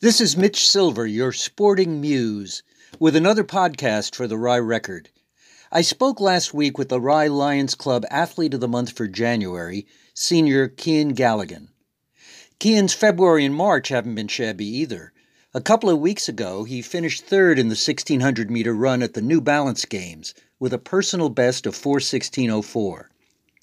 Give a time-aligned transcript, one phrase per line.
[0.00, 2.62] This is Mitch Silver, your sporting muse,
[3.00, 5.08] with another podcast for the Rye Record.
[5.72, 9.86] I spoke last week with the Rye Lions Club Athlete of the Month for January,
[10.12, 11.68] senior Cian Galligan.
[12.62, 15.14] Cian's February and March haven't been shabby either.
[15.54, 19.22] A couple of weeks ago, he finished third in the 1600 meter run at the
[19.22, 23.06] New Balance Games with a personal best of 416.04.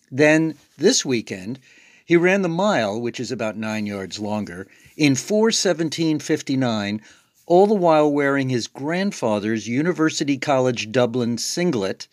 [0.09, 1.59] Then, this weekend,
[2.03, 7.01] he ran the mile, which is about nine yards longer, in 417.59,
[7.45, 12.07] all the while wearing his grandfather's University College Dublin singlet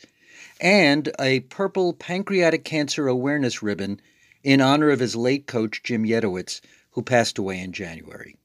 [0.61, 4.01] and a purple pancreatic cancer awareness ribbon
[4.43, 6.61] in honor of his late coach Jim Yedowitz,
[6.93, 8.37] who passed away in January.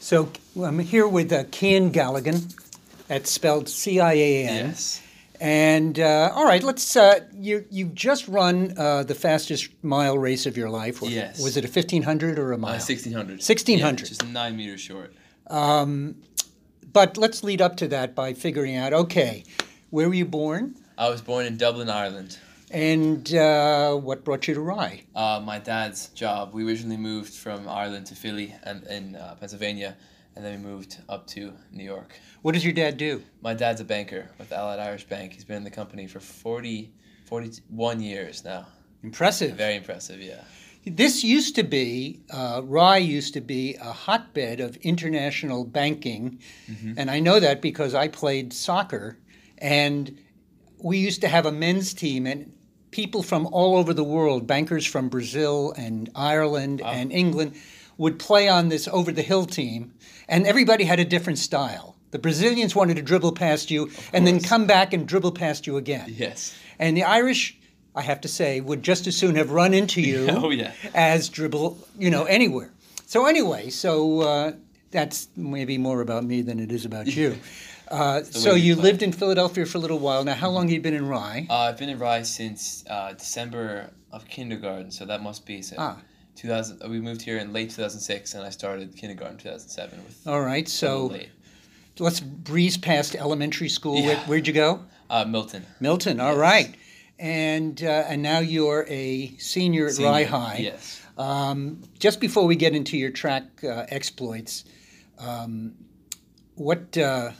[0.00, 0.30] So
[0.62, 2.54] I'm here with uh, Cian Galligan.
[3.08, 4.66] That's spelled C-I-A-N.
[4.68, 5.02] Yes.
[5.40, 6.96] And uh, all right, let's.
[6.96, 11.02] Uh, you you've just run uh, the fastest mile race of your life.
[11.02, 11.42] Or Yes.
[11.42, 12.70] Was it a fifteen hundred or a mile?
[12.70, 13.32] Uh, 1600.
[13.34, 14.00] 1600.
[14.00, 15.12] Yeah, just nine meters short.
[16.92, 18.92] But let's lead up to that by figuring out.
[18.92, 19.44] Okay,
[19.90, 22.38] where were you born, I was born in Dublin, Ireland.
[22.70, 25.02] and uh, what brought you to Rye?
[25.14, 26.54] Uh, my dad's job.
[26.54, 29.94] We originally moved from Ireland to Philly and in uh, Pennsylvania,
[30.36, 32.14] and then we moved up to New York.
[32.42, 33.22] What does your dad do?
[33.40, 35.32] My dad's a banker with Allied Irish Bank.
[35.32, 36.92] He's been in the company for 40,
[37.24, 38.66] 41 years now.
[39.02, 39.56] Impressive.
[39.56, 40.42] Very impressive, yeah.
[40.84, 46.38] This used to be, uh, Rye used to be a hotbed of international banking.
[46.96, 49.18] And I know that because I played soccer
[49.58, 50.16] and
[50.78, 52.52] we used to have a men's team and
[52.92, 57.56] people from all over the world, bankers from Brazil and Ireland and England,
[57.98, 59.92] would play on this over the hill team.
[60.28, 61.96] And everybody had a different style.
[62.10, 65.76] The Brazilians wanted to dribble past you and then come back and dribble past you
[65.76, 66.06] again.
[66.16, 66.54] Yes.
[66.78, 67.56] And the Irish,
[67.94, 70.72] I have to say, would just as soon have run into you Oh, yeah.
[70.94, 72.70] as dribble, you know, anywhere.
[73.06, 74.52] So anyway, so uh,
[74.90, 77.36] that's maybe more about me than it is about you.
[77.88, 78.82] Uh, so you play.
[78.82, 80.24] lived in Philadelphia for a little while.
[80.24, 81.46] Now, how long have you been in Rye?
[81.48, 85.76] Uh, I've been in Rye since uh, December of kindergarten, so that must be so.
[85.78, 85.98] Ah.
[86.36, 86.82] 2000.
[86.82, 90.26] uh, We moved here in late 2006, and I started kindergarten 2007 with.
[90.26, 91.28] All right, so late.
[91.98, 93.94] let's breeze past elementary school.
[94.02, 94.26] Where, Yeah.
[94.26, 94.84] where'd you go?
[95.10, 95.64] Uh, Milton.
[95.80, 96.20] Milton.
[96.20, 96.38] All Yes.
[96.38, 96.74] right,
[97.18, 100.58] and uh, and now you're a senior at Rye High.
[100.60, 101.00] Yes.
[101.18, 104.64] Um, just before we get into your track uh, exploits,
[105.18, 105.74] um,
[106.56, 106.96] what?
[106.98, 107.30] Uh,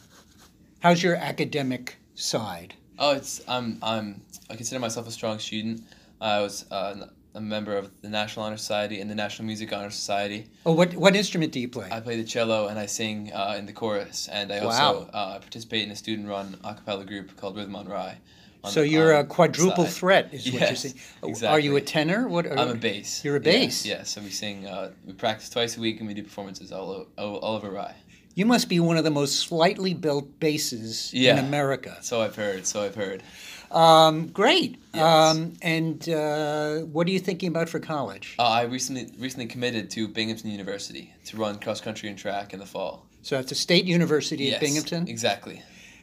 [0.80, 2.74] how's your academic side?
[2.98, 5.82] Oh, it's I'm I'm I consider myself a strong student.
[6.20, 9.91] I was uh, a member of the National Honor Society and the National Music Honor
[9.91, 10.47] Society.
[10.64, 11.88] Oh, what what instrument do you play?
[11.92, 14.66] I play the cello and I sing uh, in the chorus, and I Wow.
[14.66, 18.16] also uh, participate in a student-run a cappella group called Rhythm on Rye.
[18.64, 19.92] on so the- you're a quadruple side.
[19.92, 20.94] threat, is what you're Yes, saying.
[21.22, 22.26] Oh, Are you a tenor?
[22.26, 22.50] What?
[22.50, 23.22] I'm a bass.
[23.22, 23.84] You're a Yeah, bass.
[23.86, 24.66] Yeah, so we sing.
[24.66, 27.97] Uh, we practice twice a week, and we do performances all all, all over Rye.
[28.34, 31.97] You must be one of the most slightly built basses in America.
[32.03, 32.66] So I've heard.
[32.66, 33.22] So I've heard.
[33.71, 34.78] Um, great.
[34.94, 35.03] Yes.
[35.03, 38.37] Um, and uh, what are you thinking about for college?
[38.38, 42.60] Uh, I recently recently committed to Binghamton University to run cross country and track in
[42.60, 43.06] the fall.
[43.22, 45.09] So it's a state university at Yes, Binghamton.
[45.09, 45.62] Exactly.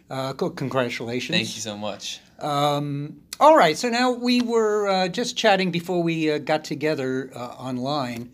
[0.09, 1.37] Uh, co- congratulations.
[1.37, 2.19] Thank you so much.
[2.39, 7.31] Um, all right, so now we were uh, just chatting before we uh, got together
[7.33, 8.31] uh, online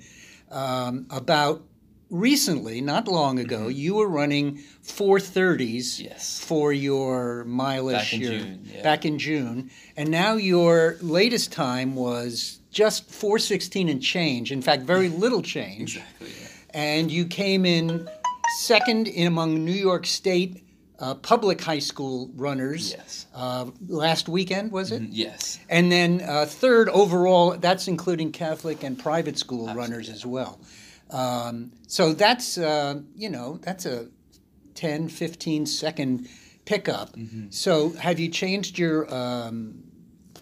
[0.52, 1.62] um, about
[2.10, 6.04] recently, not long ago, you were running 430s Mm-hmm.
[6.06, 6.40] Yes.
[6.44, 8.84] for your mileage Back in your- June, yeah.
[8.84, 14.52] back in June, and now your latest time was just 416 and change.
[14.52, 16.28] In fact, very little change Exactly.
[16.30, 16.48] Yeah.
[16.82, 18.08] and you came in
[18.60, 20.64] second in among New York State
[21.00, 23.26] uh, public high school runners Yes.
[23.34, 25.02] uh, last weekend, was it?
[25.04, 25.58] Yes.
[25.70, 30.60] And then uh, third overall, that's including Catholic and private school runners as well.
[31.12, 34.08] Um, so that's, uh, you know, that's a
[34.76, 36.28] 10, 15 second
[36.66, 37.14] pickup.
[37.14, 37.48] Mm-hmm.
[37.50, 39.84] So have you changed your um,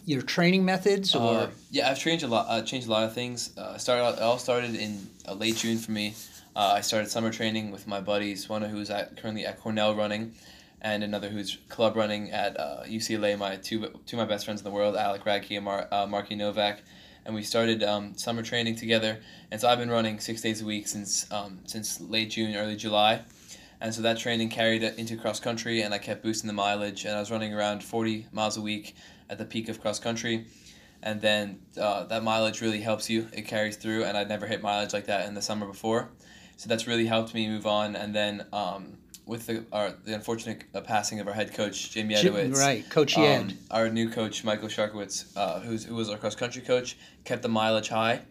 [0.06, 1.38] your training methods or?
[1.38, 2.46] Uh, yeah, I've changed a lot.
[2.50, 3.58] Uh, changed a lot of things.
[3.58, 4.04] Uh, started.
[4.04, 6.14] Out, it all started in uh, late June for me.
[6.56, 8.50] Uh, I started summer training with my buddies.
[8.50, 10.34] One who's at, currently at Cornell running,
[10.82, 13.38] and another who's club running at uh, UCLA.
[13.38, 16.08] My two two of my best friends in the world, Alec Radke and Mar- uh,
[16.08, 16.82] Marky Novak,
[17.28, 19.20] and we started um, summer training together.
[19.52, 22.78] And so I've been running six days a week since um, since late June, early
[22.78, 23.22] July.
[23.82, 27.04] And so that training carried into cross country, and I kept boosting the mileage.
[27.06, 28.96] And I was running around 40 miles a week
[29.30, 30.46] at the peak of cross country.
[31.04, 33.28] And then uh, that mileage really helps you.
[33.34, 36.10] It carries through, and I'd never hit mileage like that in the summer before.
[36.56, 37.96] So that's really helped me move on.
[37.96, 38.98] And then um,
[39.28, 42.58] with the our the unfortunate uh, passing of our head coach Jamie Edowitz.
[42.58, 43.58] right, Coach um, Ed.
[43.72, 47.50] our new coach Michael Sharkowitz, uh, who's who was our cross country coach, kept the
[47.50, 48.22] mileage high,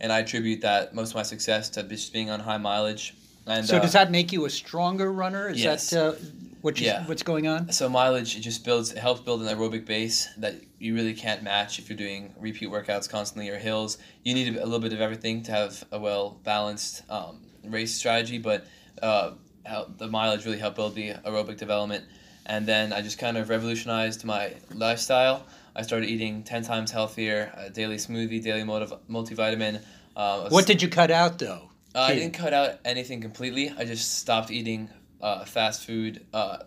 [0.00, 3.14] and I attribute that most of my success to just being on high mileage.
[3.46, 5.50] And So uh, does that make you a stronger runner?
[5.50, 5.90] Is Yes.
[5.90, 6.14] that uh,
[6.62, 7.04] what you, Yeah.
[7.06, 7.70] what's going on?
[7.72, 11.42] So mileage it just builds it helps build an aerobic base that you really can't
[11.42, 13.98] match if you're doing repeat workouts constantly or hills.
[14.22, 18.38] You need a little bit of everything to have a well balanced um, race strategy,
[18.38, 18.66] but
[19.02, 19.32] uh,
[19.64, 22.04] help, the mileage really helped build the aerobic development.
[22.46, 25.46] And then I just kind of revolutionized my lifestyle.
[25.74, 29.82] I started eating ten times healthier, a daily smoothie, daily multi- multivitamin.
[30.14, 31.70] Uh, What did you cut out though?
[31.94, 33.70] uh, I didn't cut out anything completely.
[33.70, 34.90] I just stopped eating
[35.20, 36.24] uh, fast food.
[36.32, 36.58] Uh,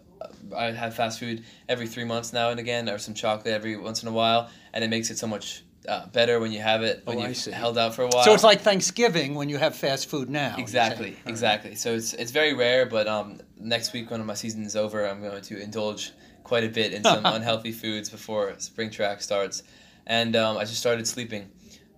[0.56, 4.02] I have fast food every three months now and again, or some chocolate every once
[4.02, 7.02] in a while, and it makes it so much uh, better when you have it
[7.06, 8.24] when Oh, you've held out for a while.
[8.24, 10.56] So it's like Thanksgiving when you have fast food now.
[10.58, 11.10] exactly.
[11.10, 11.28] All right.
[11.28, 11.76] exactly.
[11.76, 15.22] So it's it's very rare, but um, next week when my season is over, I'm
[15.22, 16.12] going to indulge
[16.44, 19.64] quite a bit in some unhealthy foods before spring track starts,
[20.06, 21.50] and um, I just started sleeping.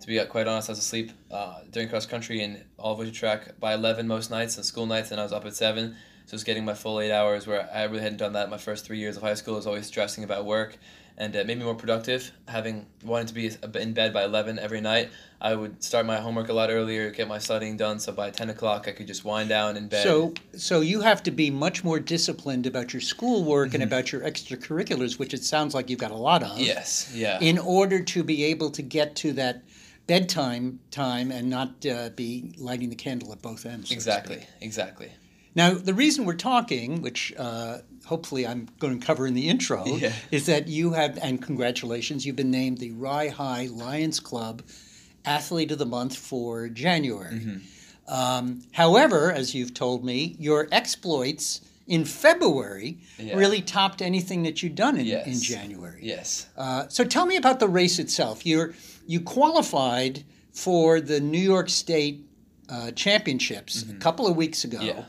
[0.02, 3.14] To be quite honest, I was asleep uh, during cross country and all of winter
[3.14, 5.96] track by eleven most nights and school nights, and I was up at seven.
[6.26, 7.48] So I was getting my full eight hours.
[7.48, 9.56] Where I really hadn't done that my first three years of high school.
[9.56, 10.78] I was always stressing about work,
[11.20, 12.32] and it made me more productive.
[12.48, 15.10] Having wanted to be in bed by eleven every night,
[15.42, 18.00] I would start my homework a lot earlier, get my studying done.
[18.00, 20.04] So by ten o'clock, I could just wind down in bed.
[20.04, 23.76] So, so you have to be much more disciplined about your schoolwork Mm-hmm.
[23.76, 26.58] and about your extracurriculars, which it sounds like you've got a lot of.
[26.60, 29.64] yes, yeah, In order to be able to get to that
[30.08, 33.90] bedtime time and not uh, be lighting the candle at both ends.
[33.90, 35.12] so exactly, exactly.
[35.56, 39.86] Now, the reason we're talking, which uh, hopefully I'm going to cover in the intro,
[39.86, 40.12] Yeah.
[40.32, 44.64] is that you have, and congratulations, you've been named the Rye High Lions Club
[45.26, 47.36] Athlete of the Month for January.
[47.36, 48.14] Mm-hmm.
[48.14, 53.36] Um, however, as you've told me, your exploits in February Yeah.
[53.36, 55.28] really topped anything that you'd done in, Yes.
[55.28, 56.00] in January.
[56.04, 56.48] Yes.
[56.58, 58.46] Uh, so tell me about the race itself.
[58.46, 58.74] You're
[59.08, 60.24] you qualified
[60.54, 62.26] for the New York State
[62.70, 64.88] uh, Championships a couple of weeks ago, Mm-hmm.
[65.00, 65.04] Yeah.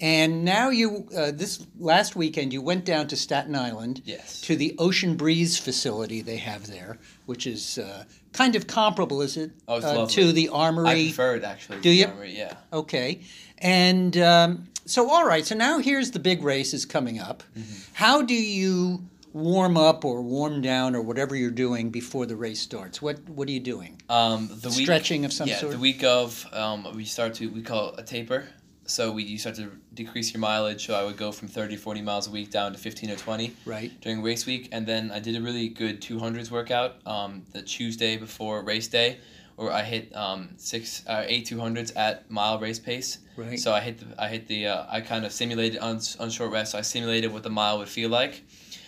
[0.00, 4.40] And now you uh, this last weekend you went down to Staten Island Yes.
[4.42, 9.36] to the Ocean Breeze facility they have there, which is uh, kind of comparable, is
[9.36, 10.14] it, Oh, it's uh, lovely.
[10.14, 10.88] to the Armory.
[10.88, 11.80] I prefer it actually.
[11.80, 12.06] Do you?
[12.06, 12.54] Armory, Yeah.
[12.72, 13.20] Okay.
[13.58, 17.42] And um, so, all right, so now here's the big race is coming up.
[17.56, 17.74] Mm-hmm.
[17.94, 22.60] How do you warm up or warm down or whatever you're doing before the race
[22.60, 23.00] starts?
[23.00, 24.00] What What are you doing?
[24.08, 25.70] Um, the week, Stretching of some yeah, sort?
[25.72, 28.48] Yeah, the week of um, we start to we call it a taper.
[28.86, 30.86] So we you start to decrease your mileage.
[30.86, 33.54] So I would go from 30, 40 miles a week down to fifteen or twenty
[33.64, 33.90] Right.
[34.00, 37.62] during race week, and then I did a really good two hundreds workout um, the
[37.62, 39.18] Tuesday before race day,
[39.56, 43.18] where I hit um, six uh, eight two hundreds at mile race pace.
[43.36, 43.58] Right.
[43.58, 46.52] So I hit the I hit the uh, I kind of simulated on on short
[46.52, 46.72] rest.
[46.72, 48.42] So I simulated what the mile would feel like.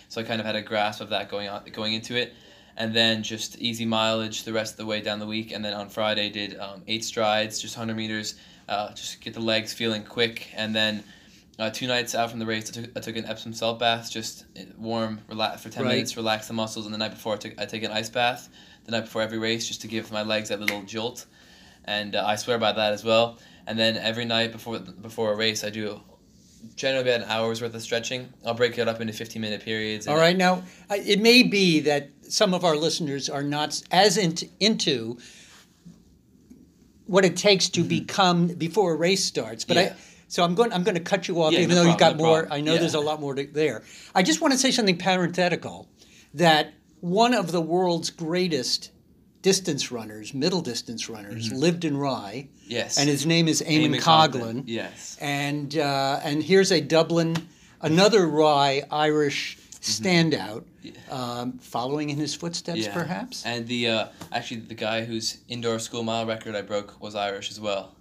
[0.09, 2.33] So I kind of had a grasp of that going on going into it,
[2.77, 5.51] and then just easy mileage the rest of the way down the week.
[5.51, 8.35] And then on Friday did um, eight strides, just hundred meters,
[8.67, 10.47] uh, just get the legs feeling quick.
[10.55, 11.03] And then
[11.59, 14.11] uh, two nights out from the race, I took, I took an Epsom salt bath,
[14.11, 15.93] just uh, warm, relax for ten Right.
[15.93, 16.85] minutes, relax the muscles.
[16.85, 18.49] And the night before, I took I take an ice bath.
[18.85, 21.25] The night before every race, just to give my legs that little jolt.
[21.85, 23.37] And uh, I swear by that as well.
[23.65, 25.99] And then every night before before a race, I do
[26.75, 28.31] generally about an hour's worth of stretching.
[28.45, 30.07] I'll break it up into fifteen minute periods.
[30.07, 30.37] All right.
[30.37, 35.17] Now, it may be that some of our listeners are not as into, into
[37.07, 39.87] what it takes to become before a race starts, but Mm-hmm.
[39.87, 39.93] Yeah.
[39.93, 40.29] I.
[40.29, 40.73] So I'm going.
[40.73, 42.39] I'm going to cut you off, Yeah, even no though you've got no more.
[42.41, 42.57] problem.
[42.57, 42.79] I know Yeah.
[42.81, 43.83] there's a lot more to, there.
[44.13, 45.87] I just want to say something parenthetical,
[46.33, 48.91] that one of the world's greatest
[49.41, 52.71] distance runners, middle distance runners, lived in Rye, Mm-hmm.
[52.71, 52.97] Yes.
[52.97, 54.63] and his name is Eamonn Eamonn Coghlan.
[54.65, 55.17] Yes.
[55.21, 57.37] And uh, and here's a Dublin,
[57.81, 59.57] another Rye Irish
[59.89, 60.63] standout,
[61.11, 62.87] um, following in his footsteps, Mm-hmm.
[62.87, 62.93] Yeah.
[62.93, 63.45] perhaps.
[63.45, 67.51] And the uh, actually the guy whose indoor school mile record I broke was Irish
[67.51, 67.95] as well,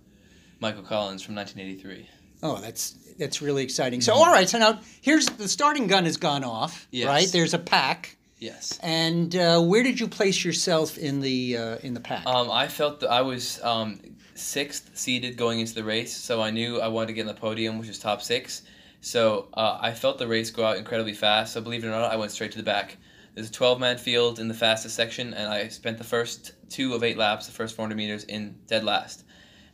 [0.61, 2.09] Michael Collins from 1983.
[2.43, 4.00] Oh, that's that's really exciting.
[4.02, 6.97] So, all right, so now here's the starting gun has gone off, Mm-hmm.
[6.97, 7.07] Yes.
[7.07, 7.28] right?
[7.33, 8.78] There's a pack, Yes.
[8.83, 12.26] and uh, where did you place yourself in the uh, in the pack?
[12.26, 13.99] Um, I felt that I was um,
[14.35, 17.35] sixth seeded going into the race, so I knew I wanted to get in the
[17.35, 18.62] podium, which is top six.
[19.06, 21.52] So uh, I felt the race go out incredibly fast.
[21.52, 22.96] So believe it or not, I went straight to the back.
[23.34, 26.92] There's a 12 man field in the fastest section, and I spent the first two
[26.92, 29.22] of eight laps, the first 400 meters, in dead last.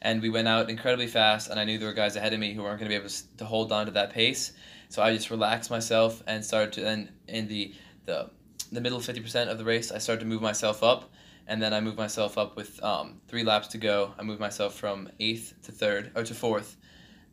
[0.02, 2.52] And we went out incredibly fast, and I knew there were guys ahead of me
[2.52, 3.08] who weren't going to be able
[3.38, 4.52] to, hold on to that pace.
[4.90, 7.72] So I just relaxed myself and started to then in the
[8.04, 8.28] the
[8.70, 11.10] the middle 50% of the race, I started to move myself up,
[11.46, 14.12] and then I moved myself up with um, three laps to go.
[14.18, 16.76] I moved myself from eighth to third or to fourth,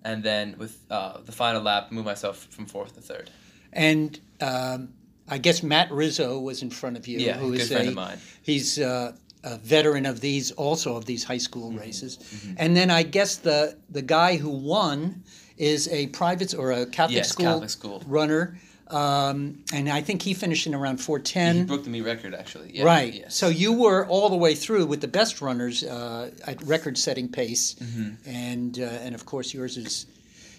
[0.03, 3.29] and then with uh, the final lap, move myself from fourth to third.
[3.73, 4.89] And um,
[5.27, 7.19] I guess Matt Rizzo was in front of you.
[7.19, 8.17] Yeah, who good is friend a, of mine.
[8.41, 9.13] He's uh,
[9.43, 11.79] a veteran of these, also of these high school Mm-hmm.
[11.79, 12.19] races.
[12.57, 15.23] And then I guess the the guy who won
[15.57, 18.03] is a private or a Catholic Yes, school Catholic school.
[18.07, 18.57] runner.
[18.89, 21.55] Um, and I think he finished in around 410.
[21.55, 22.71] He broke the meet record actually.
[22.73, 23.13] Yeah, Right.
[23.13, 23.35] Yes.
[23.35, 27.75] So you were all the way through with the best runners uh, at record-setting pace,
[27.75, 28.29] Mm-hmm.
[28.29, 30.07] and uh, and of course yours is.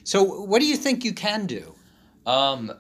[0.05, 1.75] So what do you think you can do?
[2.27, 2.73] um,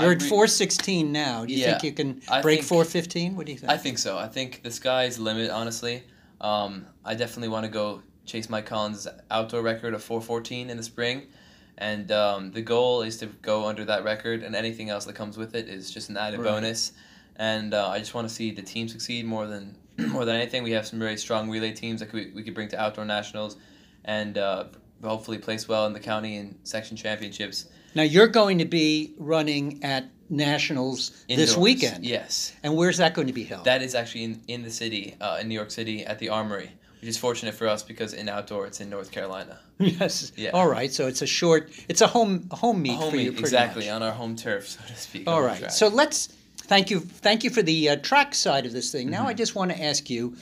[0.00, 1.44] You're at re- 416 now.
[1.44, 3.36] Do you Yeah, think you can break think- 415?
[3.36, 3.70] What do you think?
[3.72, 4.18] I think so.
[4.18, 5.50] I think the sky's limit.
[5.50, 6.02] Honestly,
[6.40, 10.82] um, I definitely want to go chase Mike Collins' outdoor record of 414 in the
[10.82, 11.22] spring,
[11.80, 15.36] and um, the goal is to go under that record, and anything else that comes
[15.36, 16.46] with it is just an added Right.
[16.50, 16.92] bonus.
[17.36, 20.62] And uh, I just want to see the team succeed more than more than anything.
[20.62, 23.56] We have some very strong relay teams that we, we could bring to outdoor nationals,
[24.04, 24.64] and uh,
[25.02, 29.82] hopefully place well in the county and section championships now you're going to be running
[29.82, 32.54] at nationals this weekend, Yes.
[32.62, 33.64] and where's that going to be held?
[33.64, 36.70] That is actually in, in the city, uh, in New York City, at the Armory,
[37.00, 39.58] which is fortunate for us because in outdoor it's in North Carolina.
[39.78, 40.32] yes.
[40.36, 40.50] Yeah.
[40.50, 40.92] All right.
[40.92, 41.70] So it's a short.
[41.88, 43.22] It's a home a home meet Home for you.
[43.30, 43.94] meet, pretty exactly much.
[43.94, 45.28] on our home turf, so to speak.
[45.28, 45.70] All right.
[45.72, 46.28] So let's
[46.58, 49.10] thank you thank you for the uh, track side of this thing.
[49.10, 49.26] Now Mm-hmm.
[49.28, 50.36] I just want to ask you.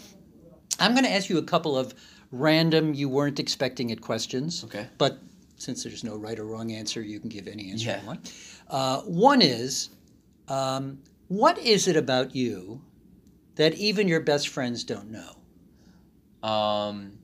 [0.80, 1.92] I'm going to ask you a couple of
[2.30, 4.62] random you weren't expecting it questions.
[4.64, 4.86] Okay.
[4.96, 5.18] But
[5.56, 8.00] since there's no right or wrong answer, you can give any answer Yeah.
[8.00, 8.32] you want.
[8.68, 9.90] Uh, one is,
[10.46, 12.80] um, what is it about you
[13.56, 15.32] that even your best friends don't know?
[16.42, 17.18] Um,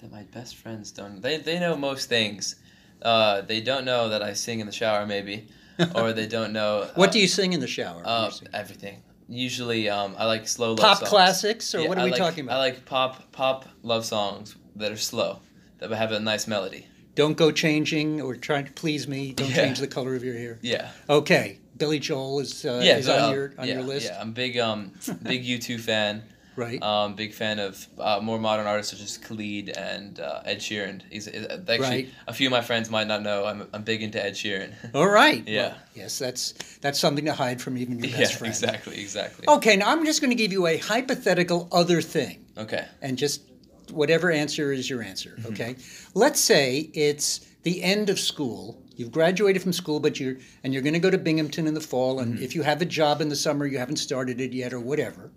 [0.00, 1.20] that my best friends don't.
[1.20, 2.56] They they know most things.
[3.00, 5.48] Uh, they don't know that I sing in the shower, maybe,
[5.94, 6.88] or they don't know.
[6.94, 8.02] What uh, do you sing in the shower?
[8.04, 9.02] Uh, everything.
[9.28, 10.88] Usually, um, I like slow love songs.
[10.88, 11.08] Pop songs.
[11.10, 12.56] classics, or Yeah, what are I we like- talking about?
[12.56, 15.40] I like pop pop love songs that are slow,
[15.78, 16.86] that have a nice melody.
[17.14, 19.32] Don't go changing or trying to please me.
[19.32, 19.56] Don't Yeah.
[19.56, 20.58] change the color of your hair.
[20.62, 20.90] Yeah.
[21.10, 24.06] Okay, Billy Joel is uh, yeah, is but, on uh, your on yeah, your list,
[24.06, 26.22] Yeah, I'm big um big U2 fan.
[26.56, 26.82] Right?
[26.82, 31.02] Um, big fan of uh, more modern artists such as Khalid and uh, Ed Sheeran.
[31.10, 32.08] He's, he's actually Right.
[32.26, 33.44] a few of my friends might not know.
[33.46, 34.72] I'm, I'm big into Ed Sheeran.
[34.94, 35.46] All right.
[35.46, 35.68] Yeah.
[35.68, 38.52] Well, yes, that's that's something to hide from even your yeah, best friend.
[38.52, 39.44] exactly, exactly.
[39.48, 42.86] Okay, now I'm just going to give you a hypothetical other thing, Okay.
[43.00, 43.42] and just
[43.90, 45.36] whatever answer is your answer.
[45.38, 45.52] Mm-hmm.
[45.52, 45.76] Okay.
[46.14, 48.80] Let's say it's the end of school.
[48.96, 51.80] You've graduated from school, but you're and you're going to go to Binghamton in the
[51.80, 52.42] fall, and Mm-hmm.
[52.44, 55.30] if you have a job in the summer, you haven't started it yet, or whatever.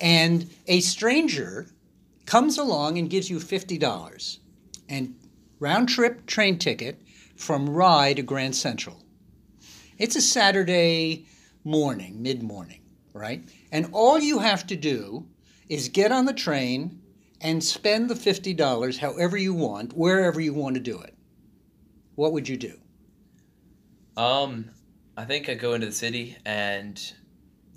[0.00, 1.66] And a stranger
[2.26, 4.40] comes along and gives you fifty dollars,
[4.88, 5.14] and
[5.60, 7.00] round trip train ticket
[7.36, 9.02] from Rye to Grand Central.
[9.98, 11.26] It's a Saturday
[11.64, 12.80] morning, mid morning,
[13.12, 13.42] right?
[13.70, 15.26] And all you have to do
[15.68, 17.00] is get on the train
[17.40, 21.14] and spend the $50 however you want, wherever you want to do it.
[22.14, 22.74] What would you do?
[24.16, 24.70] Um,
[25.16, 27.00] I think I'd go into the city and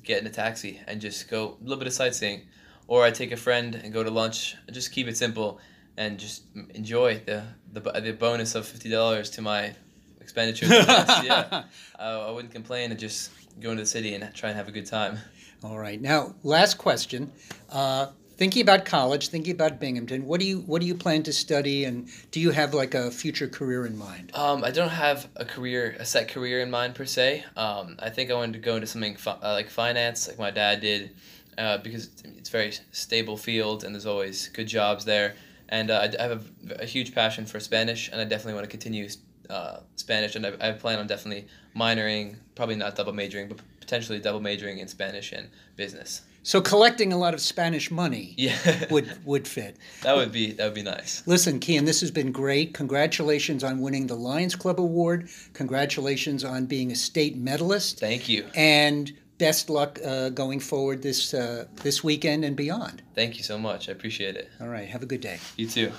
[0.05, 2.41] get in a taxi and just go a little bit of sightseeing,
[2.87, 4.55] or I take a friend and go to lunch.
[4.71, 5.59] Just keep it simple
[5.97, 6.43] and just
[6.73, 9.73] enjoy the the, the bonus of fifty dollars to my
[10.21, 10.69] expenditures.
[10.69, 11.63] yeah,
[11.99, 14.71] uh, I wouldn't complain and just go into the city and try and have a
[14.71, 15.17] good time.
[15.63, 15.99] All right.
[15.99, 17.31] Now, last question.
[17.69, 18.07] Uh,
[18.37, 21.85] thinking about college, thinking about Binghamton, what do you what do you plan to study,
[21.85, 24.31] and do you have like a future career in mind?
[24.33, 27.45] Um, I don't have a career, a set career in mind per se.
[27.55, 30.51] Um, I think I wanted to go into something fi- uh, like finance, like my
[30.51, 31.11] dad did,
[31.57, 35.35] uh, because it's a very stable field and there's always good jobs there.
[35.69, 38.65] And uh, I I have a, a huge passion for Spanish, and I definitely want
[38.65, 39.09] to continue
[39.49, 40.35] uh, Spanish.
[40.35, 44.79] And I, I plan on definitely minoring, probably not double majoring, but potentially double majoring
[44.79, 46.21] in Spanish and business.
[46.47, 49.77] So collecting a lot of Spanish money Yeah, would would fit.
[50.03, 51.23] that would be that would be nice.
[51.25, 52.73] Listen, Cian, this has been great.
[52.75, 55.27] Congratulations on winning the Lions Club Award.
[55.53, 57.99] Congratulations on being a state medalist.
[57.99, 63.01] Thank you, And best luck uh, going forward this uh, this weekend and beyond.
[63.15, 63.89] thank you so much.
[63.89, 64.49] I appreciate it.
[64.61, 65.39] All right, have a good day.
[65.57, 65.91] You too.